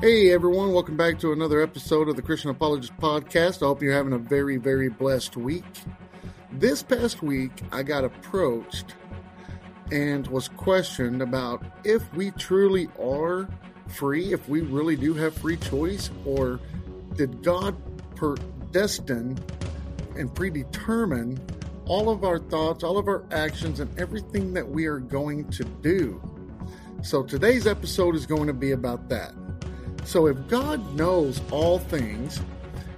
Hey 0.00 0.30
everyone, 0.30 0.72
welcome 0.72 0.96
back 0.96 1.18
to 1.18 1.32
another 1.32 1.60
episode 1.60 2.08
of 2.08 2.14
the 2.14 2.22
Christian 2.22 2.50
Apologist 2.50 2.96
Podcast. 2.98 3.64
I 3.64 3.66
hope 3.66 3.82
you're 3.82 3.92
having 3.92 4.12
a 4.12 4.18
very, 4.18 4.56
very 4.56 4.88
blessed 4.88 5.36
week. 5.36 5.64
This 6.52 6.84
past 6.84 7.20
week, 7.20 7.50
I 7.72 7.82
got 7.82 8.04
approached 8.04 8.94
and 9.90 10.24
was 10.28 10.46
questioned 10.50 11.20
about 11.20 11.64
if 11.82 12.14
we 12.14 12.30
truly 12.30 12.88
are 12.96 13.48
free, 13.88 14.32
if 14.32 14.48
we 14.48 14.60
really 14.60 14.94
do 14.94 15.14
have 15.14 15.36
free 15.36 15.56
choice, 15.56 16.10
or 16.24 16.60
did 17.16 17.42
God 17.42 17.74
predestine 18.14 19.36
and 20.16 20.32
predetermine 20.32 21.40
all 21.86 22.08
of 22.08 22.22
our 22.22 22.38
thoughts, 22.38 22.84
all 22.84 22.98
of 22.98 23.08
our 23.08 23.24
actions, 23.32 23.80
and 23.80 23.98
everything 23.98 24.54
that 24.54 24.68
we 24.68 24.86
are 24.86 25.00
going 25.00 25.50
to 25.50 25.64
do? 25.64 26.22
So 27.02 27.24
today's 27.24 27.66
episode 27.66 28.14
is 28.14 28.26
going 28.26 28.46
to 28.46 28.52
be 28.52 28.70
about 28.70 29.08
that. 29.08 29.34
So 30.08 30.26
if 30.26 30.48
God 30.48 30.94
knows 30.96 31.42
all 31.50 31.78
things, 31.78 32.40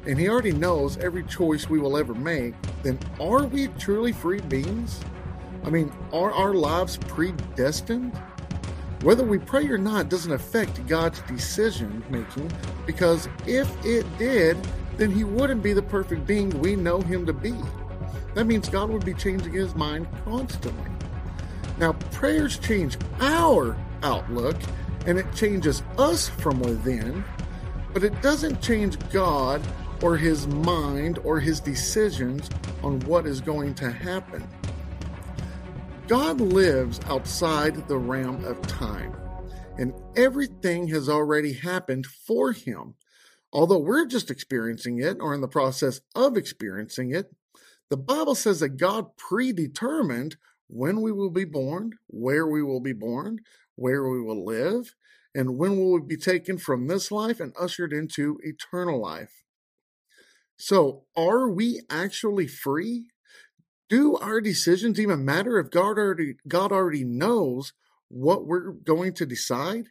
and 0.07 0.17
He 0.17 0.29
already 0.29 0.53
knows 0.53 0.97
every 0.99 1.25
choice 1.25 1.69
we 1.69 1.81
will 1.81 1.97
ever 1.97 2.15
make, 2.15 2.55
then 2.85 3.01
are 3.19 3.47
we 3.47 3.67
truly 3.81 4.13
free 4.13 4.41
beings? 4.43 5.01
I 5.65 5.71
mean, 5.71 5.93
are 6.13 6.31
our 6.31 6.55
lives 6.55 6.99
predestined? 7.09 8.17
Whether 9.03 9.25
we 9.25 9.41
pray 9.41 9.67
or 9.67 9.77
not 9.77 10.09
doesn't 10.09 10.31
affect 10.31 10.87
God's 10.87 11.21
decision 11.23 12.05
making 12.11 12.49
because 12.87 13.29
if 13.45 13.69
it 13.85 14.07
did, 14.17 14.57
then 14.97 15.11
He 15.11 15.25
wouldn't 15.25 15.65
be 15.65 15.73
the 15.73 15.83
perfect 15.83 16.29
being 16.29 16.51
we 16.61 16.77
know 16.77 17.01
Him 17.01 17.27
to 17.27 17.33
be. 17.33 17.55
That 18.35 18.45
means 18.45 18.69
God 18.69 18.89
would 18.89 19.05
be 19.05 19.15
changing 19.15 19.53
His 19.53 19.75
mind 19.75 20.07
constantly. 20.25 20.93
Now, 21.77 21.95
prayers 22.13 22.57
change 22.57 22.99
our 23.19 23.77
outlook 24.05 24.59
and 25.07 25.19
it 25.19 25.33
changes 25.35 25.83
us 25.99 26.29
from 26.29 26.61
within, 26.61 27.25
but 27.93 28.05
it 28.05 28.21
doesn't 28.23 28.61
change 28.61 28.99
God 29.11 29.63
or 30.03 30.17
His 30.17 30.47
mind 30.47 31.19
or 31.25 31.41
His 31.41 31.61
decisions 31.61 32.49
on 32.83 33.01
what 33.01 33.27
is 33.27 33.41
going 33.41 33.75
to 33.75 33.91
happen. 33.91 34.47
God 36.11 36.41
lives 36.41 36.99
outside 37.07 37.87
the 37.87 37.97
realm 37.97 38.45
of 38.45 38.61
time, 38.63 39.15
and 39.79 39.95
everything 40.17 40.89
has 40.89 41.09
already 41.09 41.53
happened 41.53 42.05
for 42.05 42.51
him. 42.51 42.95
Although 43.53 43.79
we're 43.79 44.07
just 44.07 44.31
experiencing 44.31 45.01
it 45.01 45.19
or 45.21 45.35
in 45.35 45.41
the 45.41 45.47
process 45.47 46.01
of 46.17 46.37
experiencing 46.37 47.13
it, 47.13 47.33
the 47.91 47.97
Bible 47.97 48.35
says 48.35 48.59
that 48.59 48.71
God 48.77 49.17
predetermined 49.17 50.37
when 50.67 51.01
we 51.01 51.13
will 51.13 51.31
be 51.31 51.45
born, 51.45 51.93
where 52.09 52.47
we 52.47 52.63
will 52.63 52.81
be 52.81 52.93
born, 52.93 53.39
where 53.81 54.09
we 54.09 54.21
will 54.21 54.45
live, 54.45 54.95
and 55.35 55.57
when 55.57 55.77
will 55.77 55.95
we 55.95 56.01
be 56.01 56.17
taken 56.17 56.59
from 56.59 56.87
this 56.87 57.11
life 57.11 57.41
and 57.41 57.53
ushered 57.59 57.93
into 57.93 58.39
eternal 58.43 59.01
life. 59.01 59.43
So, 60.57 61.05
are 61.17 61.49
we 61.49 61.81
actually 61.91 62.47
free? 62.47 63.07
do 63.91 64.17
our 64.17 64.41
decisions 64.41 64.99
even 64.99 65.25
matter 65.25 65.59
if 65.59 65.71
God 65.71 65.99
already 65.99 66.37
God 66.49 66.73
already 66.73 67.05
knows 67.05 67.75
what 68.09 68.47
we're 68.47 68.71
going 68.71 69.13
to 69.15 69.27
decide? 69.27 69.87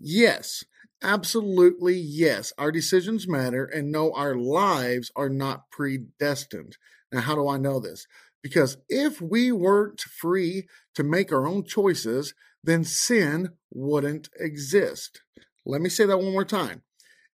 Yes, 0.00 0.64
absolutely 1.02 1.96
yes. 1.96 2.52
Our 2.56 2.70
decisions 2.70 3.28
matter 3.28 3.64
and 3.64 3.90
no 3.90 4.12
our 4.12 4.36
lives 4.36 5.10
are 5.16 5.28
not 5.28 5.70
predestined. 5.70 6.78
Now 7.12 7.20
how 7.20 7.34
do 7.34 7.48
I 7.48 7.58
know 7.58 7.80
this? 7.80 8.06
Because 8.42 8.78
if 8.88 9.20
we 9.20 9.50
weren't 9.50 10.00
free 10.00 10.68
to 10.94 11.02
make 11.02 11.32
our 11.32 11.46
own 11.48 11.64
choices, 11.64 12.32
then 12.62 12.84
sin 12.84 13.50
wouldn't 13.70 14.28
exist. 14.38 15.22
Let 15.64 15.80
me 15.80 15.88
say 15.88 16.06
that 16.06 16.18
one 16.18 16.32
more 16.32 16.44
time. 16.44 16.82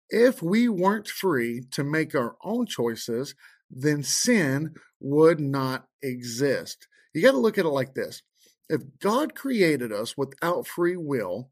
If 0.09 0.41
we 0.41 0.67
weren't 0.67 1.07
free 1.07 1.63
to 1.71 1.83
make 1.83 2.15
our 2.15 2.35
own 2.43 2.65
choices, 2.65 3.35
then 3.69 4.03
sin 4.03 4.73
would 4.99 5.39
not 5.39 5.85
exist. 6.01 6.87
You 7.13 7.21
got 7.21 7.31
to 7.31 7.37
look 7.37 7.57
at 7.57 7.65
it 7.65 7.69
like 7.69 7.93
this 7.93 8.21
if 8.69 8.81
God 8.99 9.35
created 9.35 9.91
us 9.91 10.15
without 10.17 10.65
free 10.65 10.95
will, 10.95 11.49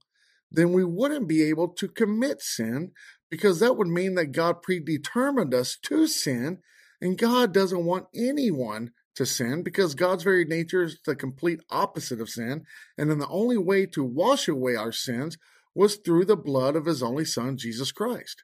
then 0.50 0.72
we 0.72 0.86
wouldn't 0.86 1.28
be 1.28 1.44
able 1.44 1.68
to 1.68 1.90
commit 1.90 2.42
sin 2.42 2.92
because 3.30 3.60
that 3.60 3.76
would 3.76 3.88
mean 3.88 4.16
that 4.16 4.32
God 4.32 4.62
predetermined 4.64 5.54
us 5.54 5.78
to 5.84 6.08
sin, 6.08 6.60
and 7.02 7.18
God 7.18 7.54
doesn't 7.54 7.86
want 7.86 8.08
anyone 8.16 8.92
to 9.20 9.26
sin 9.26 9.62
because 9.64 9.96
God's 9.96 10.24
very 10.24 10.46
nature 10.46 10.84
is 10.84 10.98
the 11.06 11.16
complete 11.16 11.60
opposite 11.70 12.20
of 12.20 12.30
sin. 12.30 12.66
And 12.98 13.12
then 13.12 13.20
the 13.20 13.28
only 13.28 13.58
way 13.58 13.86
to 13.88 14.04
wash 14.04 14.48
away 14.48 14.76
our 14.76 14.92
sins 14.92 15.38
was 15.76 15.98
through 15.98 16.26
the 16.26 16.38
blood 16.38 16.76
of 16.76 16.86
his 16.86 17.04
only 17.04 17.26
son, 17.26 17.58
Jesus 17.58 17.92
Christ. 17.92 18.44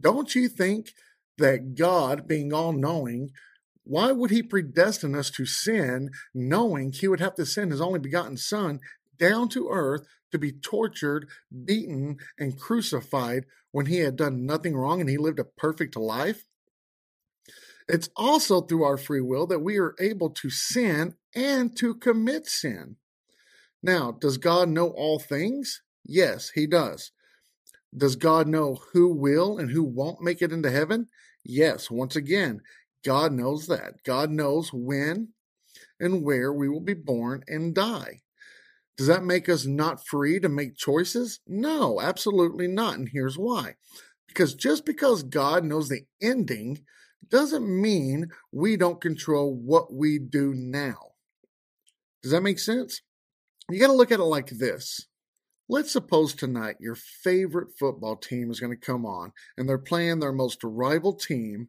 Don't 0.00 0.34
you 0.34 0.48
think 0.48 0.92
that 1.38 1.74
God, 1.74 2.26
being 2.26 2.52
all 2.52 2.72
knowing, 2.72 3.30
why 3.84 4.12
would 4.12 4.30
he 4.30 4.42
predestine 4.42 5.14
us 5.14 5.30
to 5.32 5.44
sin, 5.44 6.10
knowing 6.34 6.92
he 6.92 7.08
would 7.08 7.20
have 7.20 7.34
to 7.34 7.46
send 7.46 7.72
his 7.72 7.80
only 7.80 7.98
begotten 7.98 8.36
Son 8.36 8.80
down 9.18 9.48
to 9.50 9.68
earth 9.70 10.06
to 10.32 10.38
be 10.38 10.52
tortured, 10.52 11.28
beaten, 11.64 12.16
and 12.38 12.58
crucified 12.58 13.44
when 13.70 13.86
he 13.86 13.98
had 13.98 14.16
done 14.16 14.46
nothing 14.46 14.76
wrong 14.76 15.00
and 15.00 15.10
he 15.10 15.18
lived 15.18 15.38
a 15.38 15.44
perfect 15.44 15.96
life? 15.96 16.46
It's 17.88 18.10
also 18.16 18.60
through 18.60 18.84
our 18.84 18.96
free 18.96 19.20
will 19.20 19.46
that 19.46 19.60
we 19.60 19.78
are 19.78 19.94
able 20.00 20.30
to 20.30 20.50
sin 20.50 21.14
and 21.34 21.76
to 21.76 21.94
commit 21.94 22.46
sin. 22.46 22.96
Now, 23.82 24.10
does 24.10 24.38
God 24.38 24.68
know 24.68 24.88
all 24.88 25.18
things? 25.18 25.82
Yes, 26.04 26.50
he 26.50 26.66
does. 26.66 27.12
Does 27.96 28.16
God 28.16 28.48
know 28.48 28.80
who 28.92 29.14
will 29.14 29.58
and 29.58 29.70
who 29.70 29.84
won't 29.84 30.20
make 30.20 30.42
it 30.42 30.52
into 30.52 30.70
heaven? 30.70 31.06
Yes, 31.44 31.90
once 31.90 32.16
again, 32.16 32.60
God 33.04 33.32
knows 33.32 33.68
that. 33.68 34.02
God 34.04 34.30
knows 34.30 34.72
when 34.72 35.28
and 36.00 36.24
where 36.24 36.52
we 36.52 36.68
will 36.68 36.80
be 36.80 36.94
born 36.94 37.44
and 37.46 37.74
die. 37.74 38.22
Does 38.96 39.06
that 39.06 39.24
make 39.24 39.48
us 39.48 39.66
not 39.66 40.06
free 40.06 40.40
to 40.40 40.48
make 40.48 40.76
choices? 40.76 41.40
No, 41.46 42.00
absolutely 42.00 42.66
not. 42.66 42.94
And 42.94 43.08
here's 43.10 43.38
why. 43.38 43.76
Because 44.26 44.54
just 44.54 44.84
because 44.84 45.22
God 45.22 45.64
knows 45.64 45.88
the 45.88 46.06
ending 46.20 46.84
doesn't 47.28 47.66
mean 47.66 48.28
we 48.52 48.76
don't 48.76 49.00
control 49.00 49.54
what 49.54 49.92
we 49.92 50.18
do 50.18 50.54
now. 50.54 51.12
Does 52.22 52.32
that 52.32 52.42
make 52.42 52.58
sense? 52.58 53.02
You 53.70 53.80
got 53.80 53.88
to 53.88 53.92
look 53.92 54.12
at 54.12 54.20
it 54.20 54.24
like 54.24 54.48
this. 54.48 55.06
Let's 55.68 55.90
suppose 55.90 56.34
tonight 56.34 56.76
your 56.78 56.94
favorite 56.94 57.70
football 57.78 58.16
team 58.16 58.50
is 58.50 58.60
going 58.60 58.72
to 58.72 58.86
come 58.86 59.04
on 59.04 59.32
and 59.56 59.68
they're 59.68 59.78
playing 59.78 60.20
their 60.20 60.32
most 60.32 60.62
rival 60.62 61.14
team 61.14 61.68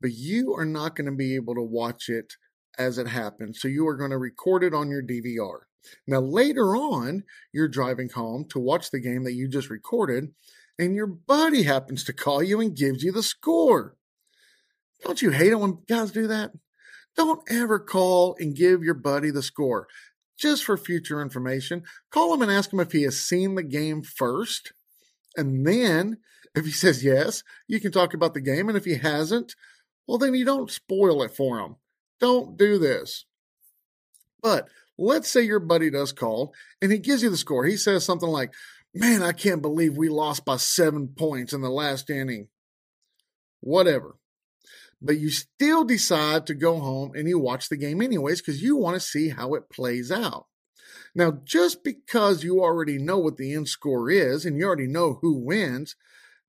but 0.00 0.12
you 0.12 0.54
are 0.54 0.64
not 0.64 0.94
going 0.94 1.06
to 1.06 1.16
be 1.16 1.34
able 1.34 1.54
to 1.54 1.62
watch 1.62 2.08
it 2.08 2.34
as 2.78 2.98
it 2.98 3.08
happens. 3.08 3.60
So 3.60 3.68
you 3.68 3.86
are 3.88 3.96
going 3.96 4.10
to 4.10 4.18
record 4.18 4.62
it 4.62 4.74
on 4.74 4.90
your 4.90 5.02
DVR. 5.02 5.60
Now, 6.06 6.20
later 6.20 6.76
on, 6.76 7.24
you're 7.52 7.68
driving 7.68 8.08
home 8.10 8.46
to 8.50 8.58
watch 8.58 8.90
the 8.90 9.00
game 9.00 9.24
that 9.24 9.34
you 9.34 9.48
just 9.48 9.70
recorded, 9.70 10.32
and 10.78 10.94
your 10.94 11.06
buddy 11.06 11.62
happens 11.62 12.04
to 12.04 12.12
call 12.12 12.42
you 12.42 12.60
and 12.60 12.76
gives 12.76 13.02
you 13.02 13.12
the 13.12 13.22
score. 13.22 13.96
Don't 15.02 15.22
you 15.22 15.30
hate 15.30 15.52
it 15.52 15.60
when 15.60 15.78
guys 15.88 16.10
do 16.10 16.26
that? 16.28 16.52
Don't 17.16 17.42
ever 17.50 17.78
call 17.78 18.36
and 18.38 18.54
give 18.54 18.82
your 18.82 18.94
buddy 18.94 19.30
the 19.30 19.42
score 19.42 19.88
just 20.38 20.64
for 20.64 20.76
future 20.76 21.22
information. 21.22 21.82
Call 22.10 22.34
him 22.34 22.42
and 22.42 22.50
ask 22.50 22.72
him 22.72 22.80
if 22.80 22.92
he 22.92 23.02
has 23.02 23.18
seen 23.18 23.54
the 23.54 23.62
game 23.62 24.02
first. 24.02 24.72
And 25.36 25.66
then, 25.66 26.18
if 26.54 26.64
he 26.64 26.70
says 26.70 27.04
yes, 27.04 27.42
you 27.66 27.80
can 27.80 27.92
talk 27.92 28.14
about 28.14 28.34
the 28.34 28.40
game. 28.40 28.68
And 28.68 28.76
if 28.76 28.84
he 28.84 28.96
hasn't, 28.96 29.54
well, 30.06 30.18
then 30.18 30.34
you 30.34 30.44
don't 30.44 30.70
spoil 30.70 31.22
it 31.22 31.34
for 31.34 31.58
him. 31.58 31.76
Don't 32.20 32.56
do 32.56 32.78
this. 32.78 33.24
But 34.42 34.68
let's 34.98 35.28
say 35.28 35.42
your 35.42 35.60
buddy 35.60 35.90
does 35.90 36.12
call 36.12 36.54
and 36.80 36.92
he 36.92 36.98
gives 36.98 37.22
you 37.22 37.30
the 37.30 37.36
score. 37.36 37.64
He 37.64 37.76
says 37.76 38.04
something 38.04 38.28
like, 38.28 38.52
Man, 38.98 39.22
I 39.22 39.32
can't 39.32 39.60
believe 39.60 39.94
we 39.94 40.08
lost 40.08 40.46
by 40.46 40.56
seven 40.56 41.08
points 41.08 41.52
in 41.52 41.60
the 41.60 41.68
last 41.68 42.08
inning. 42.08 42.48
Whatever. 43.60 44.16
But 45.00 45.18
you 45.18 45.30
still 45.30 45.84
decide 45.84 46.46
to 46.46 46.54
go 46.54 46.78
home 46.78 47.12
and 47.14 47.28
you 47.28 47.38
watch 47.38 47.68
the 47.68 47.76
game 47.76 48.00
anyways 48.00 48.40
because 48.40 48.62
you 48.62 48.76
want 48.76 48.94
to 48.94 49.00
see 49.00 49.28
how 49.28 49.54
it 49.54 49.70
plays 49.70 50.10
out. 50.10 50.46
Now, 51.14 51.40
just 51.44 51.82
because 51.82 52.44
you 52.44 52.60
already 52.60 52.98
know 52.98 53.18
what 53.18 53.36
the 53.36 53.54
end 53.54 53.68
score 53.68 54.10
is 54.10 54.44
and 54.44 54.58
you 54.58 54.66
already 54.66 54.86
know 54.86 55.18
who 55.20 55.34
wins, 55.34 55.96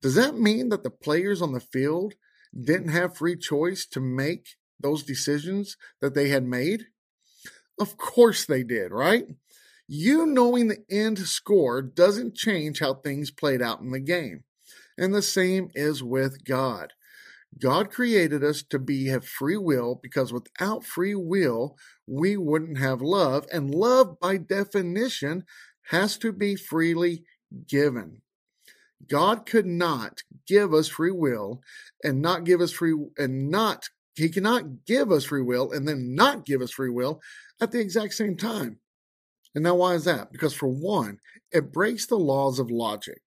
does 0.01 0.15
that 0.15 0.37
mean 0.37 0.69
that 0.69 0.83
the 0.83 0.89
players 0.89 1.41
on 1.41 1.53
the 1.53 1.59
field 1.59 2.15
didn't 2.53 2.89
have 2.89 3.17
free 3.17 3.37
choice 3.37 3.85
to 3.87 3.99
make 3.99 4.55
those 4.79 5.03
decisions 5.03 5.77
that 6.01 6.13
they 6.13 6.29
had 6.29 6.43
made? 6.43 6.87
Of 7.79 7.97
course 7.97 8.45
they 8.45 8.63
did, 8.63 8.91
right? 8.91 9.25
You 9.87 10.25
knowing 10.25 10.67
the 10.67 10.83
end 10.89 11.19
score 11.19 11.81
doesn't 11.81 12.35
change 12.35 12.79
how 12.79 12.95
things 12.95 13.31
played 13.31 13.61
out 13.61 13.79
in 13.79 13.91
the 13.91 13.99
game. 13.99 14.43
And 14.97 15.13
the 15.13 15.21
same 15.21 15.69
is 15.75 16.03
with 16.03 16.43
God. 16.43 16.93
God 17.59 17.91
created 17.91 18.43
us 18.43 18.63
to 18.63 18.79
be 18.79 19.07
have 19.07 19.25
free 19.25 19.57
will 19.57 19.99
because 20.01 20.33
without 20.33 20.83
free 20.83 21.15
will, 21.15 21.77
we 22.05 22.37
wouldn't 22.37 22.77
have 22.77 23.01
love. 23.01 23.45
And 23.51 23.73
love, 23.73 24.19
by 24.19 24.37
definition, 24.37 25.45
has 25.89 26.17
to 26.17 26.31
be 26.31 26.55
freely 26.55 27.23
given. 27.67 28.21
God 29.07 29.45
could 29.45 29.65
not 29.65 30.23
give 30.47 30.73
us 30.73 30.87
free 30.87 31.11
will 31.11 31.61
and 32.03 32.21
not 32.21 32.43
give 32.43 32.61
us 32.61 32.71
free 32.71 32.95
and 33.17 33.49
not 33.49 33.89
he 34.15 34.29
cannot 34.29 34.85
give 34.85 35.11
us 35.11 35.25
free 35.25 35.43
will 35.43 35.71
and 35.71 35.87
then 35.87 36.15
not 36.15 36.43
give 36.43 36.61
us 36.61 36.71
free 36.71 36.89
will 36.89 37.21
at 37.61 37.71
the 37.71 37.79
exact 37.79 38.15
same 38.15 38.35
time. 38.35 38.79
And 39.53 39.63
now 39.63 39.75
why 39.75 39.93
is 39.93 40.05
that? 40.05 40.31
Because 40.31 40.55
for 40.55 40.67
one, 40.67 41.19
it 41.51 41.71
breaks 41.71 42.07
the 42.07 42.17
laws 42.17 42.57
of 42.57 42.71
logic. 42.71 43.21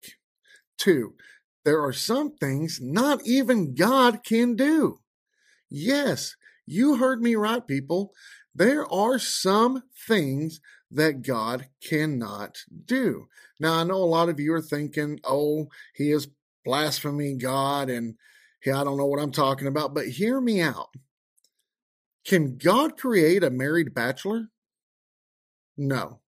Two, 0.78 1.14
there 1.64 1.82
are 1.82 1.92
some 1.92 2.36
things 2.36 2.80
not 2.80 3.20
even 3.26 3.74
God 3.74 4.24
can 4.24 4.56
do. 4.56 5.00
Yes, 5.68 6.36
you 6.66 6.96
heard 6.96 7.22
me 7.22 7.34
right, 7.34 7.66
people. 7.66 8.12
There 8.54 8.90
are 8.92 9.18
some 9.18 9.84
things 10.06 10.60
that 10.90 11.22
God 11.22 11.68
cannot 11.82 12.58
do. 12.84 13.28
Now, 13.60 13.74
I 13.74 13.84
know 13.84 13.96
a 13.96 14.04
lot 14.04 14.28
of 14.28 14.40
you 14.40 14.52
are 14.54 14.62
thinking, 14.62 15.20
oh, 15.22 15.68
he 15.94 16.10
is 16.10 16.28
blaspheming 16.64 17.38
God 17.38 17.88
and 17.88 18.16
I 18.66 18.84
don't 18.84 18.96
know 18.98 19.06
what 19.06 19.20
I'm 19.20 19.32
talking 19.32 19.68
about, 19.68 19.94
but 19.94 20.08
hear 20.08 20.40
me 20.40 20.60
out. 20.60 20.88
Can 22.26 22.58
God 22.58 22.98
create 22.98 23.42
a 23.44 23.50
married 23.50 23.94
bachelor? 23.94 24.48
No. 25.76 26.20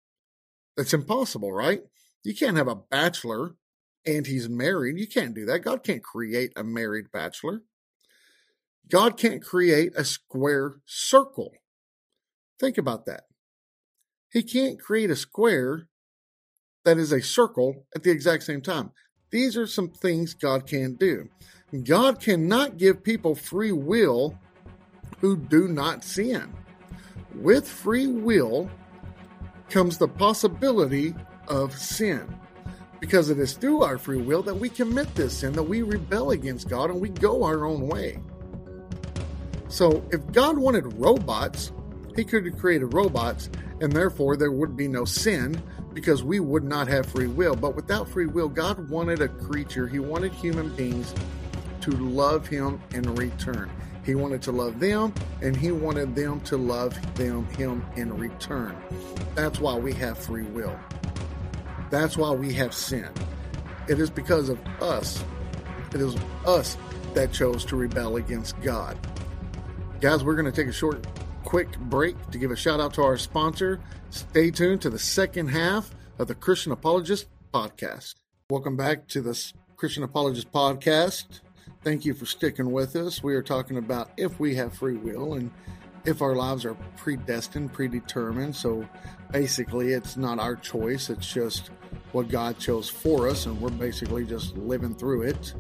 That's 0.78 0.94
impossible, 0.94 1.52
right? 1.52 1.82
You 2.24 2.36
can't 2.36 2.58
have 2.58 2.70
a 2.70 2.76
bachelor 2.76 3.56
and 4.06 4.26
he's 4.26 4.50
married. 4.50 4.98
You 4.98 5.08
can't 5.08 5.34
do 5.34 5.46
that. 5.46 5.60
God 5.60 5.84
can't 5.84 6.04
create 6.04 6.54
a 6.56 6.64
married 6.64 7.12
bachelor. 7.12 7.62
God 8.90 9.18
can't 9.18 9.44
create 9.44 9.94
a 9.96 10.04
square 10.04 10.76
circle. 10.86 11.52
Think 12.60 12.78
about 12.78 13.06
that. 13.06 13.24
He 14.32 14.44
can't 14.44 14.80
create 14.80 15.10
a 15.10 15.16
square 15.16 15.88
that 16.84 16.98
is 16.98 17.12
a 17.12 17.22
circle 17.22 17.86
at 17.96 18.04
the 18.04 18.12
exact 18.12 18.44
same 18.44 18.62
time. 18.62 18.92
These 19.32 19.56
are 19.56 19.68
some 19.68 19.90
things 19.90 20.34
God 20.34 20.68
can 20.68 20.96
do. 20.96 21.30
God 21.84 22.20
cannot 22.20 22.78
give 22.78 23.04
people 23.04 23.34
free 23.34 23.72
will 23.72 24.38
who 25.20 25.38
do 25.38 25.68
not 25.68 26.04
sin. 26.04 26.54
With 27.36 27.68
free 27.68 28.08
will 28.08 28.70
comes 29.70 29.98
the 29.98 30.08
possibility 30.08 31.16
of 31.48 31.78
sin. 31.78 32.36
Because 33.02 33.30
it 33.30 33.40
is 33.40 33.54
through 33.54 33.82
our 33.82 33.98
free 33.98 34.22
will 34.22 34.44
that 34.44 34.56
we 34.56 34.70
commit 34.70 35.14
this 35.16 35.40
sin, 35.40 35.52
that 35.54 35.64
we 35.64 35.82
rebel 35.82 36.32
against 36.32 36.70
God 36.70 36.90
and 36.90 37.02
we 37.02 37.10
go 37.10 37.44
our 37.44 37.66
own 37.66 37.88
way. 37.88 38.20
So, 39.68 40.06
if 40.12 40.32
God 40.32 40.58
wanted 40.58 41.00
robots, 41.00 41.74
He 42.16 42.24
could 42.24 42.46
have 42.46 42.58
created 42.58 42.94
robots, 42.94 43.50
and 43.82 43.92
therefore 43.92 44.38
there 44.38 44.52
would 44.52 44.78
be 44.78 44.88
no 44.88 45.04
sin 45.04 45.62
because 45.94 46.24
we 46.24 46.40
would 46.40 46.64
not 46.64 46.88
have 46.88 47.06
free 47.06 47.28
will. 47.28 47.56
But 47.56 47.76
without 47.76 48.08
free 48.08 48.28
will, 48.28 48.50
God 48.50 48.90
wanted 48.90 49.22
a 49.22 49.28
creature, 49.28 49.88
He 49.88 50.00
wanted 50.00 50.32
human 50.34 50.70
beings 50.76 51.14
to 51.82 51.92
love 51.92 52.48
Him 52.48 52.82
in 52.94 53.16
return. 53.16 53.70
He 54.06 54.16
wanted 54.16 54.42
to 54.44 54.52
love 54.52 54.80
them, 54.80 55.14
and 55.42 55.56
He 55.56 55.72
wanted 55.72 56.16
them 56.16 56.42
to 56.42 56.58
love 56.58 56.96
them 57.16 57.46
Him 57.50 57.86
in 57.96 58.16
return. 58.18 58.76
That's 59.36 59.60
why 59.60 59.76
we 59.76 59.94
have 59.94 60.18
free 60.18 60.44
will. 60.44 60.78
That's 61.92 62.16
why 62.16 62.32
we 62.32 62.54
have 62.54 62.74
sin. 62.74 63.10
It 63.90 64.00
is 64.00 64.10
because 64.10 64.48
of 64.48 64.58
us. 64.82 65.22
It 65.94 66.00
is 66.00 66.16
us 66.46 66.78
that 67.14 67.34
chose 67.34 67.66
to 67.66 67.76
rebel 67.76 68.16
against 68.16 68.60
God. 68.62 68.98
Guys, 70.00 70.24
we're 70.24 70.36
going 70.36 70.50
to 70.50 70.54
take 70.54 70.70
a 70.70 70.74
short, 70.74 71.06
quick 71.44 71.78
break 71.78 72.16
to 72.32 72.38
give 72.38 72.50
a 72.50 72.56
shout 72.56 72.80
out 72.80 72.94
to 72.94 73.04
our 73.04 73.18
sponsor. 73.18 73.82
Stay 74.10 74.52
tuned 74.52 74.82
to 74.84 74.90
the 74.90 74.98
second 74.98 75.50
half 75.50 75.94
of 76.18 76.30
the 76.30 76.36
Christian 76.36 76.72
Apologist 76.72 77.28
podcast. 77.54 78.16
Welcome 78.50 78.78
back 78.78 79.10
to 79.10 79.22
the 79.22 79.54
Christian 79.76 80.04
Apologist 80.04 80.50
podcast. 80.54 81.42
Thank 81.84 82.06
you 82.06 82.14
for 82.14 82.26
sticking 82.26 82.72
with 82.72 82.96
us. 82.96 83.22
We 83.22 83.36
are 83.36 83.44
talking 83.44 83.76
about 83.76 84.12
if 84.16 84.40
we 84.40 84.56
have 84.56 84.74
free 84.74 84.96
will 84.96 85.34
and 85.34 85.52
if 86.06 86.22
our 86.22 86.38
lives 86.38 86.64
are 86.64 86.76
predestined, 86.96 87.74
predetermined. 87.74 88.56
So 88.56 88.88
basically, 89.32 89.92
it's 89.92 90.16
not 90.16 90.40
our 90.40 90.56
choice, 90.56 91.10
it's 91.10 91.32
just 91.32 91.70
what 92.12 92.30
God 92.30 92.60
chose 92.60 92.90
for 92.90 93.28
us, 93.28 93.46
and 93.46 93.60
we're 93.60 93.70
basically 93.70 94.26
just 94.26 94.56
living 94.58 94.94
through 94.94 95.24
it. 95.24 95.54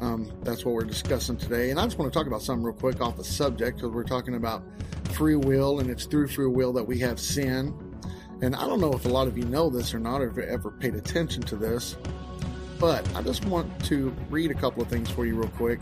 Um, 0.00 0.30
that's 0.42 0.64
what 0.64 0.74
we're 0.74 0.84
discussing 0.84 1.36
today. 1.36 1.70
And 1.70 1.80
I 1.80 1.84
just 1.84 1.98
want 1.98 2.12
to 2.12 2.18
talk 2.18 2.26
about 2.26 2.42
something 2.42 2.64
real 2.64 2.74
quick 2.74 3.00
off 3.00 3.16
the 3.16 3.24
subject 3.24 3.78
because 3.78 3.92
we're 3.92 4.04
talking 4.04 4.34
about 4.34 4.62
free 5.12 5.36
will, 5.36 5.80
and 5.80 5.88
it's 5.88 6.04
through 6.04 6.28
free 6.28 6.46
will 6.46 6.72
that 6.74 6.84
we 6.84 6.98
have 6.98 7.18
sin. 7.18 7.74
And 8.42 8.54
I 8.54 8.66
don't 8.66 8.80
know 8.80 8.92
if 8.92 9.06
a 9.06 9.08
lot 9.08 9.28
of 9.28 9.38
you 9.38 9.44
know 9.44 9.70
this 9.70 9.94
or 9.94 9.98
not, 9.98 10.20
or 10.20 10.30
if 10.30 10.36
you 10.36 10.42
ever 10.42 10.70
paid 10.70 10.94
attention 10.94 11.42
to 11.44 11.56
this. 11.56 11.96
But 12.78 13.08
I 13.16 13.22
just 13.22 13.44
want 13.46 13.84
to 13.86 14.14
read 14.28 14.50
a 14.50 14.54
couple 14.54 14.82
of 14.82 14.88
things 14.88 15.08
for 15.08 15.24
you 15.24 15.34
real 15.36 15.48
quick. 15.50 15.80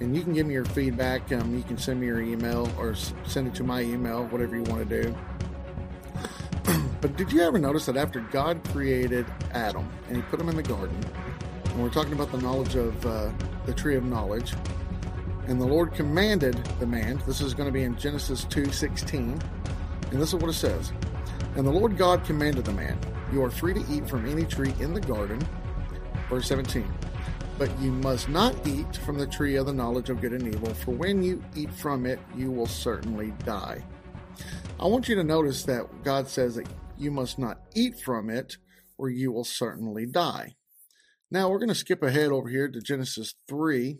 And 0.00 0.14
you 0.14 0.22
can 0.22 0.34
give 0.34 0.46
me 0.46 0.52
your 0.52 0.66
feedback. 0.66 1.32
Um, 1.32 1.56
you 1.56 1.62
can 1.62 1.78
send 1.78 2.00
me 2.00 2.06
your 2.06 2.20
email 2.20 2.70
or 2.78 2.94
send 2.94 3.48
it 3.48 3.54
to 3.54 3.64
my 3.64 3.80
email, 3.80 4.26
whatever 4.26 4.54
you 4.54 4.62
want 4.64 4.86
to 4.86 5.02
do. 5.02 5.16
But 7.00 7.16
did 7.16 7.32
you 7.32 7.42
ever 7.42 7.58
notice 7.58 7.86
that 7.86 7.96
after 7.96 8.20
God 8.20 8.62
created 8.72 9.26
Adam 9.52 9.88
and 10.08 10.16
he 10.16 10.22
put 10.22 10.40
him 10.40 10.48
in 10.48 10.56
the 10.56 10.62
garden, 10.62 10.98
and 11.64 11.82
we're 11.82 11.90
talking 11.90 12.12
about 12.12 12.32
the 12.32 12.38
knowledge 12.38 12.74
of 12.74 13.06
uh, 13.06 13.30
the 13.64 13.74
tree 13.74 13.96
of 13.96 14.04
knowledge, 14.04 14.54
and 15.46 15.60
the 15.60 15.66
Lord 15.66 15.92
commanded 15.94 16.54
the 16.80 16.86
man, 16.86 17.22
this 17.26 17.40
is 17.40 17.54
going 17.54 17.68
to 17.68 17.72
be 17.72 17.84
in 17.84 17.96
Genesis 17.96 18.44
2 18.44 18.72
16, 18.72 19.40
and 20.10 20.22
this 20.22 20.32
is 20.32 20.34
what 20.36 20.50
it 20.50 20.54
says. 20.54 20.92
And 21.56 21.66
the 21.66 21.70
Lord 21.70 21.96
God 21.96 22.24
commanded 22.24 22.64
the 22.64 22.72
man, 22.72 22.98
You 23.32 23.42
are 23.44 23.50
free 23.50 23.74
to 23.74 23.84
eat 23.90 24.08
from 24.08 24.26
any 24.26 24.44
tree 24.44 24.74
in 24.80 24.92
the 24.92 25.00
garden 25.00 25.40
Verse 26.28 26.48
17. 26.48 26.86
But 27.58 27.70
you 27.80 27.90
must 27.90 28.28
not 28.28 28.54
eat 28.66 28.96
from 28.96 29.18
the 29.18 29.26
tree 29.26 29.56
of 29.56 29.66
the 29.66 29.72
knowledge 29.72 30.10
of 30.10 30.20
good 30.20 30.32
and 30.32 30.46
evil, 30.46 30.74
for 30.74 30.90
when 30.90 31.22
you 31.22 31.42
eat 31.54 31.72
from 31.72 32.04
it, 32.04 32.18
you 32.34 32.50
will 32.50 32.66
certainly 32.66 33.32
die. 33.44 33.82
I 34.78 34.86
want 34.86 35.08
you 35.08 35.14
to 35.14 35.24
notice 35.24 35.62
that 35.64 35.86
God 36.04 36.28
says 36.28 36.56
that 36.56 36.66
you 36.98 37.10
must 37.10 37.38
not 37.38 37.60
eat 37.74 37.98
from 38.00 38.30
it, 38.30 38.56
or 38.98 39.08
you 39.08 39.32
will 39.32 39.44
certainly 39.44 40.06
die. 40.06 40.56
Now 41.30 41.48
we're 41.48 41.58
going 41.58 41.68
to 41.68 41.74
skip 41.74 42.02
ahead 42.02 42.30
over 42.30 42.48
here 42.48 42.68
to 42.68 42.80
Genesis 42.80 43.34
3. 43.48 43.98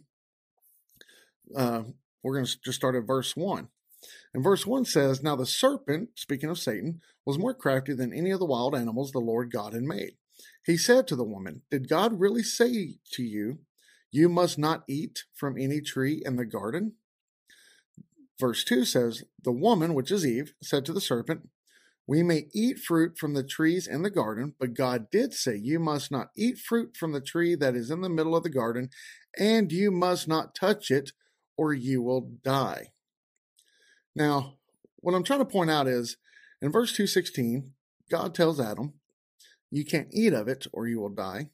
Uh, 1.56 1.82
we're 2.22 2.34
going 2.34 2.46
to 2.46 2.60
just 2.64 2.78
start 2.78 2.94
at 2.94 3.06
verse 3.06 3.36
1. 3.36 3.68
And 4.32 4.44
verse 4.44 4.66
1 4.66 4.84
says, 4.84 5.22
Now 5.22 5.36
the 5.36 5.46
serpent, 5.46 6.10
speaking 6.14 6.50
of 6.50 6.58
Satan, 6.58 7.00
was 7.24 7.38
more 7.38 7.54
crafty 7.54 7.94
than 7.94 8.12
any 8.12 8.30
of 8.30 8.38
the 8.38 8.46
wild 8.46 8.74
animals 8.74 9.12
the 9.12 9.18
Lord 9.18 9.50
God 9.50 9.72
had 9.72 9.82
made. 9.82 10.12
He 10.64 10.76
said 10.76 11.06
to 11.08 11.16
the 11.16 11.24
woman, 11.24 11.62
Did 11.70 11.88
God 11.88 12.20
really 12.20 12.42
say 12.42 12.98
to 13.12 13.22
you, 13.22 13.60
You 14.10 14.28
must 14.28 14.58
not 14.58 14.84
eat 14.86 15.24
from 15.34 15.56
any 15.58 15.80
tree 15.80 16.22
in 16.24 16.36
the 16.36 16.44
garden? 16.44 16.92
Verse 18.38 18.64
2 18.64 18.84
says, 18.84 19.24
The 19.42 19.52
woman, 19.52 19.94
which 19.94 20.10
is 20.10 20.26
Eve, 20.26 20.52
said 20.62 20.84
to 20.84 20.92
the 20.92 21.00
serpent, 21.00 21.48
We 22.06 22.22
may 22.22 22.46
eat 22.54 22.78
fruit 22.78 23.18
from 23.18 23.34
the 23.34 23.42
trees 23.42 23.86
in 23.86 24.02
the 24.02 24.10
garden, 24.10 24.54
but 24.60 24.74
God 24.74 25.10
did 25.10 25.34
say, 25.34 25.56
You 25.56 25.80
must 25.80 26.10
not 26.10 26.28
eat 26.36 26.58
fruit 26.58 26.96
from 26.96 27.12
the 27.12 27.20
tree 27.20 27.56
that 27.56 27.74
is 27.74 27.90
in 27.90 28.00
the 28.00 28.08
middle 28.08 28.36
of 28.36 28.44
the 28.44 28.50
garden, 28.50 28.90
and 29.36 29.72
you 29.72 29.90
must 29.90 30.28
not 30.28 30.54
touch 30.54 30.90
it, 30.90 31.12
or 31.56 31.74
you 31.74 32.02
will 32.02 32.32
die. 32.44 32.92
Now, 34.14 34.54
what 34.96 35.14
I'm 35.14 35.24
trying 35.24 35.40
to 35.40 35.44
point 35.44 35.70
out 35.70 35.88
is 35.88 36.16
in 36.62 36.70
verse 36.70 36.92
216, 36.92 37.72
God 38.10 38.34
tells 38.34 38.60
Adam, 38.60 38.94
you 39.70 39.84
can't 39.84 40.08
eat 40.12 40.32
of 40.32 40.48
it 40.48 40.66
or 40.72 40.86
you 40.86 41.00
will 41.00 41.10
die. 41.10 41.50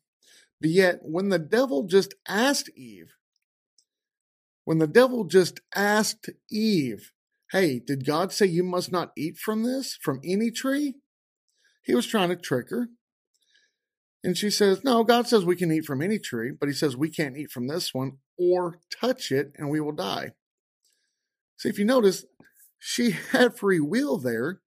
But 0.60 0.70
yet, 0.70 1.00
when 1.02 1.30
the 1.30 1.38
devil 1.38 1.84
just 1.84 2.14
asked 2.28 2.70
Eve, 2.76 3.14
when 4.64 4.78
the 4.78 4.86
devil 4.86 5.24
just 5.24 5.60
asked 5.74 6.30
Eve, 6.50 7.12
Hey, 7.52 7.80
did 7.86 8.06
God 8.06 8.32
say 8.32 8.46
you 8.46 8.64
must 8.64 8.90
not 8.90 9.12
eat 9.14 9.36
from 9.36 9.62
this, 9.62 9.98
from 10.00 10.22
any 10.24 10.50
tree? 10.50 10.94
He 11.82 11.94
was 11.94 12.06
trying 12.06 12.30
to 12.30 12.36
trick 12.36 12.70
her. 12.70 12.88
And 14.24 14.38
she 14.38 14.48
says, 14.48 14.82
No, 14.82 15.04
God 15.04 15.28
says 15.28 15.44
we 15.44 15.56
can 15.56 15.70
eat 15.70 15.84
from 15.84 16.00
any 16.00 16.18
tree, 16.18 16.50
but 16.58 16.70
He 16.70 16.74
says 16.74 16.96
we 16.96 17.10
can't 17.10 17.36
eat 17.36 17.50
from 17.50 17.66
this 17.66 17.92
one 17.92 18.12
or 18.38 18.78
touch 18.90 19.30
it 19.30 19.52
and 19.56 19.68
we 19.68 19.80
will 19.80 19.92
die. 19.92 20.32
See, 21.58 21.68
if 21.68 21.78
you 21.78 21.84
notice, 21.84 22.24
she 22.78 23.10
had 23.32 23.58
free 23.58 23.80
will 23.80 24.16
there 24.16 24.60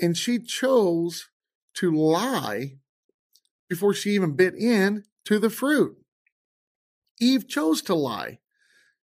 and 0.00 0.16
she 0.16 0.38
chose 0.38 1.28
to 1.74 1.90
lie 1.90 2.76
before 3.68 3.94
she 3.94 4.10
even 4.10 4.36
bit 4.36 4.54
in 4.54 5.02
to 5.24 5.40
the 5.40 5.50
fruit. 5.50 5.96
Eve 7.20 7.48
chose 7.48 7.82
to 7.82 7.94
lie. 7.96 8.38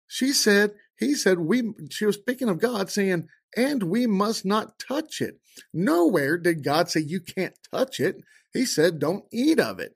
She 0.06 0.32
said, 0.32 0.74
he 0.98 1.14
said, 1.14 1.38
we, 1.38 1.72
she 1.90 2.06
was 2.06 2.16
speaking 2.16 2.48
of 2.48 2.60
God 2.60 2.90
saying, 2.90 3.28
and 3.56 3.84
we 3.84 4.06
must 4.06 4.44
not 4.44 4.78
touch 4.78 5.20
it. 5.20 5.40
Nowhere 5.72 6.36
did 6.38 6.64
God 6.64 6.90
say 6.90 7.00
you 7.00 7.20
can't 7.20 7.54
touch 7.72 8.00
it. 8.00 8.16
He 8.52 8.64
said, 8.64 8.98
don't 8.98 9.24
eat 9.32 9.60
of 9.60 9.78
it. 9.78 9.94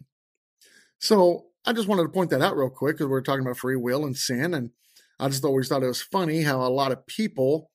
So 0.98 1.46
I 1.64 1.72
just 1.72 1.88
wanted 1.88 2.04
to 2.04 2.08
point 2.08 2.30
that 2.30 2.40
out 2.40 2.56
real 2.56 2.70
quick 2.70 2.96
because 2.96 3.08
we 3.08 3.14
are 3.14 3.22
talking 3.22 3.44
about 3.44 3.58
free 3.58 3.76
will 3.76 4.04
and 4.04 4.16
sin. 4.16 4.54
And 4.54 4.70
I 5.18 5.28
just 5.28 5.44
always 5.44 5.68
thought 5.68 5.82
it 5.82 5.88
was 5.88 6.02
funny 6.02 6.42
how 6.42 6.62
a 6.62 6.68
lot 6.68 6.92
of 6.92 7.06
people 7.06 7.70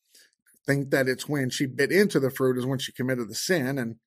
think 0.65 0.89
that 0.91 1.07
it's 1.07 1.29
when 1.29 1.49
she 1.49 1.65
bit 1.65 1.91
into 1.91 2.19
the 2.19 2.29
fruit 2.29 2.57
is 2.57 2.65
when 2.65 2.79
she 2.79 2.91
committed 2.91 3.29
the 3.29 3.35
sin. 3.35 3.77
And 3.77 3.97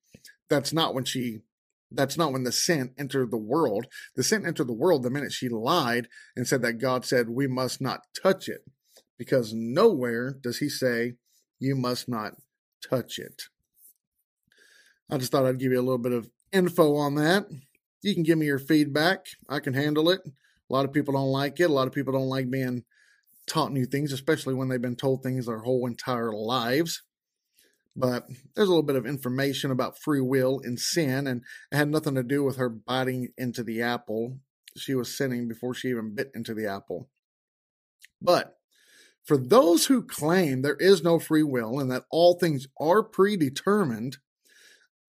that's 0.49 0.73
not 0.73 0.93
when 0.93 1.05
she 1.05 1.41
That's 1.91 2.17
not 2.17 2.31
when 2.31 2.43
the 2.43 2.51
sin 2.51 2.93
entered 2.97 3.31
the 3.31 3.37
world. 3.37 3.87
The 4.15 4.23
sin 4.23 4.45
entered 4.45 4.67
the 4.67 4.73
world 4.73 5.03
the 5.03 5.09
minute 5.09 5.33
she 5.33 5.49
lied 5.49 6.07
and 6.35 6.47
said 6.47 6.61
that 6.61 6.79
God 6.79 7.05
said, 7.05 7.29
We 7.29 7.47
must 7.47 7.81
not 7.81 8.01
touch 8.21 8.47
it. 8.47 8.61
Because 9.21 9.53
nowhere 9.53 10.35
does 10.41 10.57
he 10.57 10.67
say, 10.67 11.13
You 11.59 11.75
must 11.75 12.09
not 12.09 12.37
touch 12.89 13.19
it. 13.19 13.43
I 15.11 15.19
just 15.19 15.31
thought 15.31 15.45
I'd 15.45 15.59
give 15.59 15.71
you 15.71 15.79
a 15.79 15.83
little 15.83 15.99
bit 15.99 16.11
of 16.11 16.27
info 16.51 16.95
on 16.95 17.13
that. 17.13 17.45
You 18.01 18.15
can 18.15 18.23
give 18.23 18.39
me 18.39 18.47
your 18.47 18.57
feedback. 18.57 19.27
I 19.47 19.59
can 19.59 19.75
handle 19.75 20.09
it. 20.09 20.21
A 20.25 20.73
lot 20.73 20.85
of 20.85 20.91
people 20.91 21.13
don't 21.13 21.27
like 21.27 21.59
it. 21.59 21.69
A 21.69 21.73
lot 21.73 21.85
of 21.85 21.93
people 21.93 22.13
don't 22.13 22.29
like 22.29 22.49
being 22.49 22.83
taught 23.45 23.71
new 23.71 23.85
things, 23.85 24.11
especially 24.11 24.55
when 24.55 24.69
they've 24.69 24.81
been 24.81 24.95
told 24.95 25.21
things 25.21 25.45
their 25.45 25.59
whole 25.59 25.85
entire 25.85 26.33
lives. 26.33 27.03
But 27.95 28.25
there's 28.55 28.69
a 28.69 28.71
little 28.71 28.81
bit 28.81 28.95
of 28.95 29.05
information 29.05 29.69
about 29.69 29.99
free 29.99 30.21
will 30.21 30.61
and 30.63 30.79
sin, 30.79 31.27
and 31.27 31.43
it 31.71 31.75
had 31.75 31.89
nothing 31.89 32.15
to 32.15 32.23
do 32.23 32.43
with 32.43 32.57
her 32.57 32.69
biting 32.69 33.27
into 33.37 33.61
the 33.61 33.83
apple. 33.83 34.39
She 34.75 34.95
was 34.95 35.15
sinning 35.15 35.47
before 35.47 35.75
she 35.75 35.89
even 35.89 36.15
bit 36.15 36.31
into 36.33 36.55
the 36.55 36.65
apple. 36.65 37.07
But 38.19 38.57
for 39.25 39.37
those 39.37 39.85
who 39.85 40.03
claim 40.03 40.61
there 40.61 40.77
is 40.79 41.03
no 41.03 41.19
free 41.19 41.43
will 41.43 41.79
and 41.79 41.91
that 41.91 42.05
all 42.09 42.35
things 42.35 42.67
are 42.79 43.03
predetermined, 43.03 44.17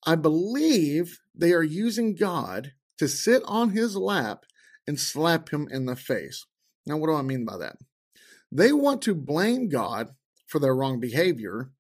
I 0.07 0.17
believe 0.17 1.21
they 1.35 1.53
are 1.53 1.63
using 1.63 2.15
God 2.15 2.73
to 2.99 3.09
sit 3.09 3.43
on 3.47 3.71
his 3.71 3.97
lap 3.97 4.45
and 4.87 4.99
slap 4.99 5.49
him 5.51 5.69
in 5.71 5.87
the 5.87 5.97
face. 5.97 6.47
Now, 6.87 6.97
what 6.97 7.07
do 7.07 7.15
I 7.15 7.23
mean 7.23 7.45
by 7.45 7.57
that? 7.59 7.77
They 8.51 8.73
want 8.73 9.03
to 9.03 9.15
blame 9.15 9.69
God 9.69 10.11
for 10.47 10.59
their 10.59 10.75
wrong 10.75 11.01
behavior, 11.01 11.71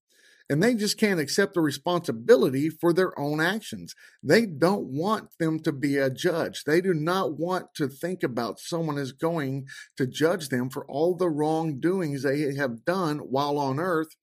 and 0.52 0.62
they 0.62 0.74
just 0.74 0.98
can't 0.98 1.18
accept 1.18 1.54
the 1.54 1.62
responsibility 1.62 2.68
for 2.68 2.92
their 2.92 3.18
own 3.18 3.40
actions. 3.40 3.94
They 4.22 4.44
don't 4.44 4.84
want 4.84 5.30
them 5.38 5.58
to 5.60 5.72
be 5.72 5.96
a 5.96 6.10
judge. 6.10 6.64
They 6.64 6.82
do 6.82 6.92
not 6.92 7.38
want 7.38 7.72
to 7.76 7.88
think 7.88 8.22
about 8.22 8.60
someone 8.60 8.98
is 8.98 9.12
going 9.12 9.64
to 9.96 10.06
judge 10.06 10.50
them 10.50 10.68
for 10.68 10.84
all 10.90 11.16
the 11.16 11.30
wrongdoings 11.30 12.22
they 12.22 12.54
have 12.54 12.84
done 12.84 13.20
while 13.20 13.56
on 13.56 13.80
earth 13.80 14.14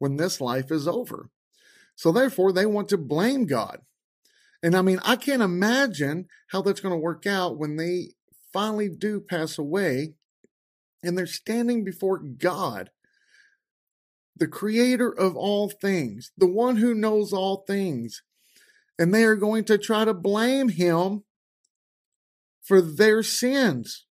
when 0.00 0.16
this 0.16 0.40
life 0.40 0.72
is 0.72 0.88
over. 0.88 1.30
So 1.94 2.10
therefore, 2.10 2.50
they 2.50 2.66
want 2.66 2.88
to 2.88 2.98
blame 2.98 3.46
God. 3.46 3.78
And 4.64 4.74
I 4.74 4.82
mean, 4.82 4.98
I 5.04 5.14
can't 5.14 5.40
imagine 5.40 6.26
how 6.48 6.62
that's 6.62 6.80
going 6.80 6.94
to 6.94 6.98
work 6.98 7.28
out 7.28 7.58
when 7.58 7.76
they 7.76 8.14
finally 8.52 8.88
do 8.88 9.20
pass 9.20 9.56
away 9.56 10.14
and 11.04 11.16
they're 11.16 11.26
standing 11.26 11.84
before 11.84 12.18
God, 12.18 12.90
the 14.40 14.48
creator 14.48 15.10
of 15.10 15.36
all 15.36 15.68
things, 15.68 16.32
the 16.36 16.48
one 16.48 16.76
who 16.76 16.94
knows 16.94 17.32
all 17.32 17.64
things. 17.68 18.22
And 18.98 19.14
they 19.14 19.24
are 19.24 19.36
going 19.36 19.64
to 19.64 19.78
try 19.78 20.04
to 20.04 20.12
blame 20.12 20.70
him 20.70 21.22
for 22.60 22.82
their 22.82 23.22
sins. 23.22 24.06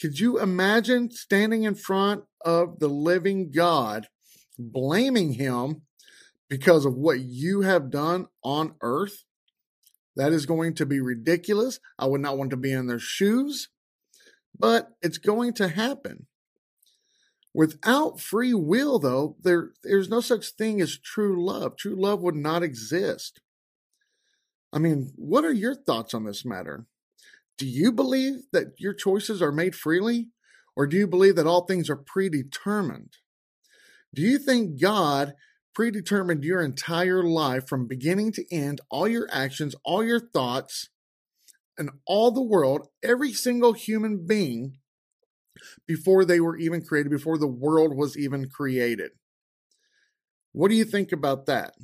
Could 0.00 0.18
you 0.18 0.40
imagine 0.40 1.10
standing 1.10 1.64
in 1.64 1.74
front 1.74 2.24
of 2.44 2.78
the 2.78 2.88
living 2.88 3.50
God, 3.50 4.08
blaming 4.58 5.34
him 5.34 5.82
because 6.48 6.84
of 6.84 6.94
what 6.94 7.20
you 7.20 7.62
have 7.62 7.90
done 7.90 8.26
on 8.42 8.74
earth. 8.80 9.24
That 10.14 10.32
is 10.32 10.46
going 10.46 10.74
to 10.74 10.86
be 10.86 11.00
ridiculous. 11.00 11.78
I 11.98 12.06
would 12.06 12.20
not 12.20 12.38
want 12.38 12.50
to 12.50 12.56
be 12.56 12.72
in 12.72 12.86
their 12.86 12.98
shoes, 12.98 13.68
but 14.58 14.88
it's 15.02 15.18
going 15.18 15.52
to 15.54 15.68
happen. 15.68 16.26
Without 17.56 18.20
free 18.20 18.52
will, 18.52 18.98
though, 18.98 19.34
there, 19.42 19.70
there's 19.82 20.10
no 20.10 20.20
such 20.20 20.50
thing 20.50 20.82
as 20.82 20.98
true 20.98 21.42
love. 21.42 21.78
True 21.78 21.98
love 21.98 22.20
would 22.20 22.34
not 22.34 22.62
exist. 22.62 23.40
I 24.74 24.78
mean, 24.78 25.14
what 25.16 25.42
are 25.42 25.54
your 25.54 25.74
thoughts 25.74 26.12
on 26.12 26.26
this 26.26 26.44
matter? 26.44 26.84
Do 27.56 27.66
you 27.66 27.92
believe 27.92 28.42
that 28.52 28.74
your 28.76 28.92
choices 28.92 29.40
are 29.40 29.52
made 29.52 29.74
freely? 29.74 30.28
Or 30.76 30.86
do 30.86 30.98
you 30.98 31.06
believe 31.06 31.36
that 31.36 31.46
all 31.46 31.64
things 31.64 31.88
are 31.88 31.96
predetermined? 31.96 33.14
Do 34.14 34.20
you 34.20 34.36
think 34.36 34.78
God 34.78 35.32
predetermined 35.74 36.44
your 36.44 36.60
entire 36.60 37.22
life 37.22 37.66
from 37.66 37.86
beginning 37.86 38.32
to 38.32 38.54
end, 38.54 38.82
all 38.90 39.08
your 39.08 39.28
actions, 39.32 39.74
all 39.82 40.04
your 40.04 40.20
thoughts, 40.20 40.90
and 41.78 41.88
all 42.06 42.30
the 42.30 42.42
world, 42.42 42.88
every 43.02 43.32
single 43.32 43.72
human 43.72 44.26
being 44.26 44.76
before 45.86 46.24
they 46.24 46.40
were 46.40 46.56
even 46.56 46.82
created, 46.82 47.10
before 47.10 47.38
the 47.38 47.46
world 47.46 47.96
was 47.96 48.16
even 48.16 48.48
created. 48.48 49.12
What 50.52 50.68
do 50.68 50.74
you 50.74 50.84
think 50.84 51.12
about 51.12 51.46
that? 51.46 51.74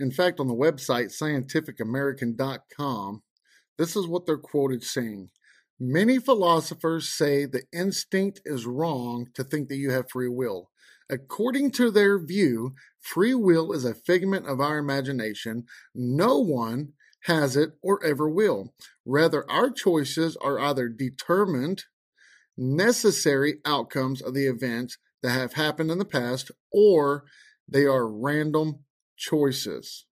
In 0.00 0.10
fact, 0.10 0.40
on 0.40 0.48
the 0.48 0.54
website 0.54 1.06
scientificamerican.com, 1.06 3.22
this 3.76 3.96
is 3.96 4.06
what 4.06 4.24
they're 4.26 4.38
quoted 4.38 4.82
saying. 4.82 5.30
Many 5.80 6.18
philosophers 6.18 7.08
say 7.08 7.44
the 7.44 7.62
instinct 7.72 8.40
is 8.44 8.66
wrong 8.66 9.28
to 9.34 9.44
think 9.44 9.68
that 9.68 9.76
you 9.76 9.92
have 9.92 10.10
free 10.10 10.28
will. 10.28 10.70
According 11.10 11.70
to 11.72 11.90
their 11.90 12.18
view, 12.18 12.74
free 13.00 13.34
will 13.34 13.72
is 13.72 13.84
a 13.84 13.94
figment 13.94 14.46
of 14.46 14.60
our 14.60 14.78
imagination. 14.78 15.64
No 15.94 16.38
one 16.38 16.92
has 17.22 17.56
it 17.56 17.72
or 17.82 18.04
ever 18.04 18.28
will. 18.28 18.74
Rather, 19.06 19.50
our 19.50 19.70
choices 19.70 20.36
are 20.36 20.58
either 20.58 20.88
determined, 20.88 21.84
necessary 22.56 23.58
outcomes 23.64 24.20
of 24.20 24.34
the 24.34 24.46
events 24.46 24.98
that 25.22 25.30
have 25.30 25.54
happened 25.54 25.90
in 25.90 25.98
the 25.98 26.04
past, 26.04 26.50
or 26.72 27.24
they 27.68 27.84
are 27.84 28.08
random 28.08 28.84
choices. 29.16 30.06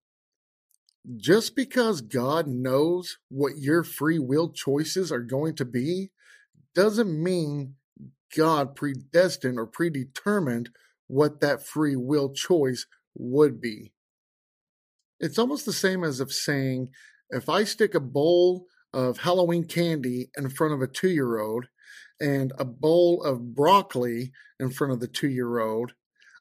Just 1.15 1.55
because 1.55 2.01
God 2.01 2.47
knows 2.47 3.17
what 3.29 3.57
your 3.57 3.83
free 3.83 4.19
will 4.19 4.51
choices 4.51 5.11
are 5.11 5.21
going 5.21 5.55
to 5.55 5.65
be 5.65 6.11
doesn't 6.75 7.23
mean 7.23 7.75
God 8.35 8.75
predestined 8.75 9.57
or 9.57 9.65
predetermined 9.65 10.69
what 11.07 11.39
that 11.39 11.65
free 11.65 11.95
will 11.95 12.33
choice 12.33 12.85
would 13.15 13.61
be. 13.61 13.93
It's 15.19 15.39
almost 15.39 15.65
the 15.65 15.73
same 15.73 16.03
as 16.03 16.19
if 16.19 16.31
saying, 16.31 16.89
if 17.29 17.49
I 17.49 17.63
stick 17.63 17.95
a 17.95 17.99
bowl 17.99 18.65
of 18.93 19.19
Halloween 19.19 19.65
candy 19.65 20.29
in 20.37 20.49
front 20.49 20.73
of 20.73 20.81
a 20.81 20.87
two 20.87 21.09
year 21.09 21.39
old 21.39 21.65
and 22.19 22.53
a 22.57 22.65
bowl 22.65 23.23
of 23.23 23.55
broccoli 23.55 24.31
in 24.59 24.71
front 24.71 24.93
of 24.93 24.99
the 24.99 25.07
two 25.07 25.29
year 25.29 25.59
old, 25.59 25.93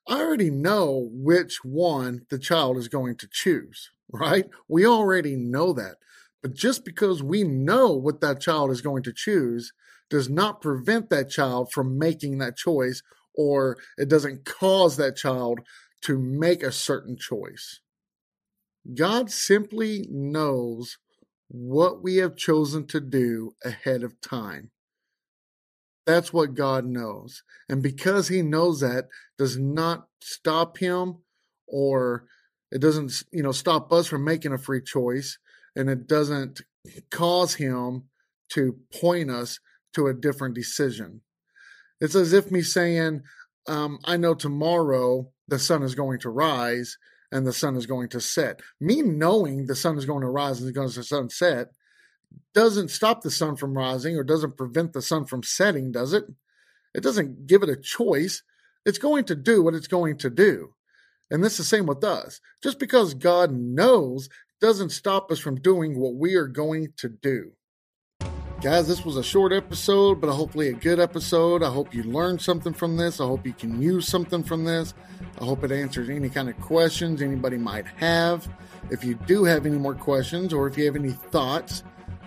I 0.09 0.21
already 0.21 0.50
know 0.50 1.09
which 1.12 1.59
one 1.64 2.23
the 2.30 2.38
child 2.38 2.76
is 2.76 2.88
going 2.88 3.16
to 3.16 3.28
choose, 3.30 3.90
right? 4.12 4.47
We 4.68 4.87
already 4.87 5.37
know 5.37 5.73
that. 5.75 5.97
But 6.42 6.54
just 6.54 6.85
because 6.85 7.23
we 7.23 7.42
know 7.42 7.92
what 7.92 8.21
that 8.21 8.40
child 8.40 8.71
is 8.71 8.80
going 8.80 9.02
to 9.04 9.12
choose 9.12 9.73
does 10.09 10.28
not 10.28 10.61
prevent 10.61 11.11
that 11.11 11.28
child 11.28 11.73
from 11.73 11.99
making 11.99 12.38
that 12.38 12.56
choice 12.56 13.02
or 13.35 13.76
it 13.99 14.09
doesn't 14.09 14.45
cause 14.45 14.97
that 14.97 15.16
child 15.16 15.61
to 16.02 16.18
make 16.18 16.62
a 16.62 16.73
certain 16.73 17.16
choice. 17.16 17.80
God 18.95 19.30
simply 19.30 20.06
knows 20.09 20.99
what 21.49 22.02
we 22.02 22.16
have 22.16 22.37
chosen 22.37 22.87
to 22.88 23.00
do 23.00 23.54
ahead 23.64 24.02
of 24.02 24.21
time. 24.21 24.71
That's 26.06 26.32
what 26.32 26.54
God 26.54 26.86
knows. 26.86 27.42
And 27.68 27.82
because 27.82 28.28
he 28.28 28.42
knows 28.42 28.80
that 28.80 29.08
does 29.38 29.58
not 29.58 30.06
stop 30.20 30.78
him 30.78 31.18
or 31.66 32.26
it 32.70 32.80
doesn't, 32.80 33.25
you 33.32 33.42
know, 33.42 33.52
stop 33.52 33.92
us 33.92 34.06
from 34.06 34.25
making 34.25 34.52
a 34.52 34.58
free 34.58 34.82
choice 34.82 35.38
and 35.75 35.90
it 35.90 36.06
doesn't 36.06 36.62
cause 37.10 37.54
him 37.54 38.04
to 38.50 38.78
point 39.00 39.30
us 39.30 39.58
to 39.94 40.06
a 40.06 40.14
different 40.14 40.54
decision. 40.54 41.22
It's 42.00 42.14
as 42.14 42.32
if 42.32 42.50
me 42.50 42.62
saying, 42.62 43.22
um, 43.66 43.98
I 44.04 44.16
know 44.16 44.34
tomorrow 44.34 45.30
the 45.48 45.58
sun 45.58 45.82
is 45.82 45.94
going 45.94 46.20
to 46.20 46.30
rise 46.30 46.98
and 47.32 47.46
the 47.46 47.52
sun 47.52 47.76
is 47.76 47.86
going 47.86 48.08
to 48.10 48.20
set. 48.20 48.60
Me 48.80 49.02
knowing 49.02 49.66
the 49.66 49.75
sun 49.75 49.98
is 49.98 50.06
going 50.06 50.20
to 50.20 50.28
rise 50.28 50.60
and 50.60 50.72
going 50.75 50.90
to 50.90 51.02
sunset 51.02 51.68
doesn't 52.54 52.88
stop 52.88 53.23
the 53.23 53.30
sun 53.30 53.56
from 53.56 53.76
rising 53.76 54.16
or 54.16 54.25
doesn't 54.25 54.56
prevent 54.56 54.92
the 54.92 55.02
sun 55.02 55.26
from 55.26 55.42
setting, 55.42 55.92
does 55.92 56.12
it? 56.12 56.25
It 56.95 57.02
doesn't 57.02 57.47
give 57.47 57.62
it 57.62 57.68
a 57.68 57.76
choice. 57.76 58.42
It's 58.85 58.99
going 58.99 59.25
to 59.25 59.35
do 59.35 59.62
what 59.62 59.75
it's 59.75 59.88
going 59.88 60.16
to 60.18 60.30
do. 60.30 60.75
And 61.30 61.42
this 61.42 61.52
is 61.52 61.59
the 61.59 61.64
same 61.64 61.87
with 61.87 62.02
us. 62.04 62.40
Just 62.62 62.78
because 62.78 63.14
God 63.14 63.52
knows 63.52 64.28
doesn't 64.61 64.90
stop 64.90 65.30
us 65.30 65.38
from 65.38 65.61
doing 65.61 65.99
what 65.99 66.14
we 66.14 66.35
are 66.35 66.47
going 66.47 66.92
to 66.99 67.09
do. 67.09 67.52
Guys, 68.62 68.88
this 68.88 69.04
was 69.04 69.18
a 69.18 69.23
short 69.23 69.52
episode, 69.52 70.18
but 70.18 70.33
hopefully 70.33 70.68
a 70.68 70.73
good 70.73 70.99
episode. 70.99 71.62
I 71.62 71.71
hope 71.71 71.95
you 71.95 72.02
learned 72.04 72.40
something 72.40 72.73
from 72.73 72.97
this. 72.97 73.21
I 73.21 73.25
hope 73.25 73.47
you 73.47 73.52
can 73.52 73.83
use 73.83 74.09
something 74.09 74.42
from 74.42 74.64
this. 74.64 74.95
I 75.38 75.45
hope 75.45 75.62
it 75.62 75.71
answers 75.71 76.09
any 76.09 76.30
kind 76.30 76.49
of 76.49 76.59
questions 76.59 77.21
anybody 77.21 77.59
might 77.59 77.87
have. 77.87 78.49
If 78.90 79.04
you 79.04 79.14
do 79.26 79.45
have 79.45 79.66
any 79.66 79.76
more 79.76 79.95
questions 79.95 80.54
or 80.54 80.66
if 80.66 80.78
you 80.78 80.87
have 80.87 80.97
any 80.97 81.12
thoughts, 81.12 81.85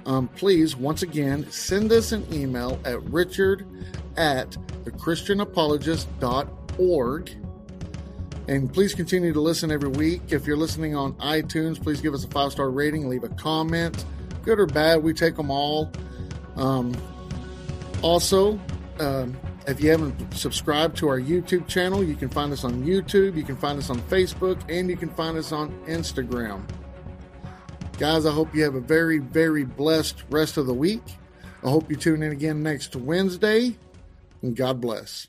um, 0.09 0.27
please, 0.29 0.75
once 0.75 1.03
again, 1.03 1.45
send 1.51 1.91
us 1.91 2.13
an 2.13 2.25
email 2.33 2.79
at 2.83 2.99
richard 3.11 3.67
at 4.17 4.49
thechristianapologist.org. 4.83 7.31
And 8.47 8.73
please 8.73 8.95
continue 8.95 9.33
to 9.33 9.39
listen 9.39 9.71
every 9.71 9.89
week. 9.89 10.23
If 10.29 10.47
you're 10.47 10.57
listening 10.57 10.95
on 10.95 11.13
iTunes, 11.13 11.79
please 11.79 12.01
give 12.01 12.15
us 12.15 12.23
a 12.23 12.27
five 12.29 12.51
star 12.51 12.71
rating, 12.71 13.07
leave 13.07 13.23
a 13.23 13.29
comment. 13.29 14.03
Good 14.41 14.59
or 14.59 14.65
bad, 14.65 15.03
we 15.03 15.13
take 15.13 15.35
them 15.35 15.51
all. 15.51 15.91
Um, 16.55 16.97
also, 18.01 18.59
um, 18.99 19.37
if 19.67 19.79
you 19.79 19.91
haven't 19.91 20.33
subscribed 20.33 20.97
to 20.97 21.07
our 21.07 21.19
YouTube 21.19 21.67
channel, 21.67 22.03
you 22.03 22.15
can 22.15 22.29
find 22.29 22.51
us 22.51 22.63
on 22.63 22.83
YouTube, 22.83 23.37
you 23.37 23.43
can 23.43 23.57
find 23.57 23.77
us 23.77 23.91
on 23.91 23.99
Facebook, 24.01 24.59
and 24.69 24.89
you 24.89 24.97
can 24.97 25.09
find 25.09 25.37
us 25.37 25.51
on 25.51 25.69
Instagram. 25.85 26.63
Guys, 27.99 28.25
I 28.25 28.31
hope 28.31 28.55
you 28.55 28.63
have 28.63 28.75
a 28.75 28.79
very, 28.79 29.17
very 29.17 29.65
blessed 29.65 30.23
rest 30.29 30.55
of 30.55 30.67
the 30.67 30.73
week. 30.73 31.03
I 31.65 31.69
hope 31.69 31.91
you 31.91 31.97
tune 31.97 32.23
in 32.23 32.31
again 32.31 32.63
next 32.63 32.95
Wednesday, 32.95 33.75
and 34.41 34.55
God 34.55 34.79
bless. 34.79 35.27